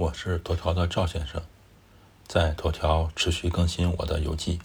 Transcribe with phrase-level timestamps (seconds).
[0.00, 1.42] 我是头条的赵先生，
[2.26, 4.58] 在头条持续更新我的游记，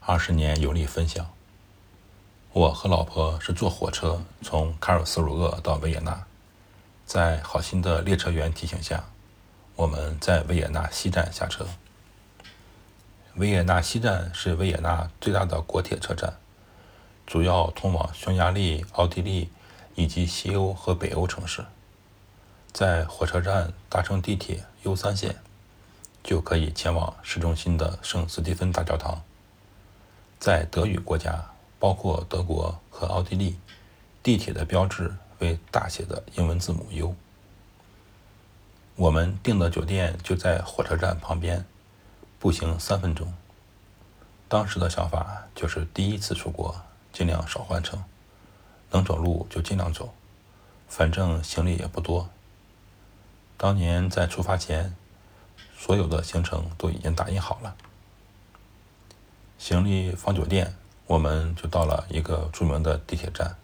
[0.00, 1.28] 二十年游历分享。
[2.54, 6.24] 我和老婆是坐火车从卡尔斯鲁厄到维也纳，
[7.04, 9.04] 在好心的列车员提醒下，
[9.76, 11.66] 我们在维也纳西站下车。
[13.34, 16.38] 维也纳西站是维也纳最大的国铁车站，
[17.26, 19.50] 主要通往匈牙利、奥地利
[19.96, 21.62] 以及西欧和北欧城市。
[22.78, 25.34] 在火车站搭乘地铁 U 三线，
[26.22, 29.20] 就可以前往市中心的圣斯蒂芬大教堂。
[30.38, 31.44] 在德语国家，
[31.80, 33.58] 包括德国和奥地利，
[34.22, 37.16] 地铁的标志为大写的英文字母 U。
[38.94, 41.64] 我们订的酒店就在火车站旁边，
[42.38, 43.34] 步行三分钟。
[44.46, 46.80] 当时的想法就是第一次出国，
[47.12, 48.04] 尽量少换乘，
[48.92, 50.14] 能走路就尽量走，
[50.88, 52.30] 反正行李也不多。
[53.58, 54.94] 当年在出发前，
[55.76, 57.74] 所有的行程都已经打印好了。
[59.58, 60.72] 行李放酒店，
[61.06, 63.56] 我们就到了一个著名的地铁站。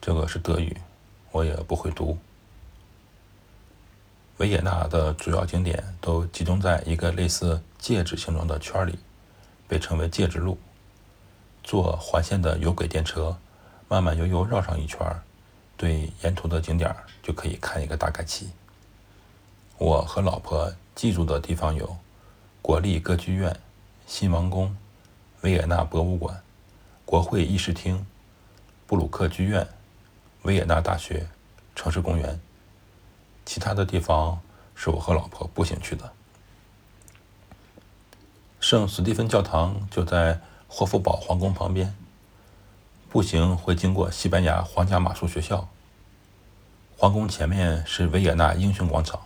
[0.00, 0.76] 这个是德语，
[1.32, 2.16] 我也不会读。
[4.36, 8.96] 维也纳的主要景点都集中在一个类似戒指形状的圈里，
[9.66, 10.56] 被称为戒指路。
[11.64, 13.36] 坐环线的有轨电车，
[13.88, 15.00] 慢慢悠悠绕上一圈，
[15.76, 18.48] 对沿途的景点就可以看一个大概齐。
[19.82, 21.96] 我和老婆记住的地方有：
[22.62, 23.58] 国立歌剧院、
[24.06, 24.76] 新王宫、
[25.40, 26.40] 维也纳博物馆、
[27.04, 28.06] 国会议事厅、
[28.86, 29.66] 布鲁克剧院、
[30.42, 31.26] 维也纳大学、
[31.74, 32.40] 城市公园。
[33.44, 34.40] 其他的地方
[34.76, 36.12] 是我和老婆步行去的。
[38.60, 41.92] 圣斯蒂芬教堂就在霍夫堡皇宫旁边，
[43.10, 45.68] 步行会经过西班牙皇家马术学校。
[46.96, 49.20] 皇宫前面是维也纳英雄广场。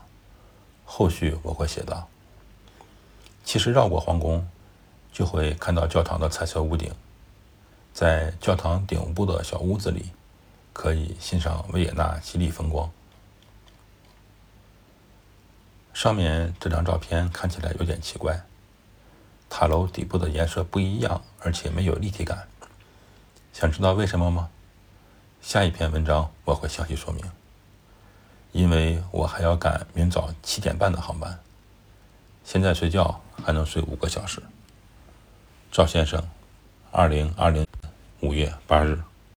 [0.87, 2.09] 后续我会写到。
[3.45, 4.49] 其实绕过皇宫，
[5.13, 6.91] 就会看到教堂的彩色屋顶。
[7.93, 10.11] 在教堂顶部的小屋子里，
[10.73, 12.91] 可以欣赏维也纳绮丽风光。
[15.93, 18.45] 上面这张照片看起来有点奇怪，
[19.49, 22.47] 塔楼底部的颜色不一样，而且没有立体感。
[23.53, 24.51] 想知道为什么吗？
[25.41, 27.25] 下一篇文章我会详细说明。
[28.57, 31.39] 因为我还要赶明早七点半的航班，
[32.43, 34.43] 现在睡觉还能睡五个小时。
[35.71, 36.27] 赵先生，
[36.91, 37.67] 二零二零
[38.21, 38.99] 五月八日。